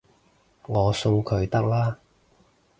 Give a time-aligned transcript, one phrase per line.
[0.65, 1.97] 我送佢得喇